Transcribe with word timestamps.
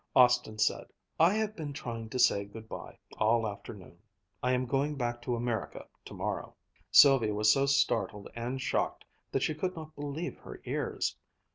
Austin 0.15 0.57
said: 0.57 0.87
"I 1.19 1.35
have 1.35 1.55
been 1.55 1.73
trying 1.73 2.09
to 2.09 2.17
say 2.17 2.43
good 2.45 2.67
bye 2.67 2.97
all 3.19 3.47
afternoon. 3.47 3.99
I 4.41 4.53
am 4.53 4.65
going 4.65 4.95
back 4.95 5.21
to 5.21 5.35
America 5.35 5.85
tomorrow." 6.05 6.55
Sylvia 6.89 7.35
was 7.35 7.51
so 7.51 7.67
startled 7.67 8.27
and 8.35 8.59
shocked 8.59 9.05
that 9.31 9.43
she 9.43 9.53
could 9.53 9.75
not 9.75 9.95
believe 9.95 10.39
her 10.39 10.59
ears. 10.65 11.15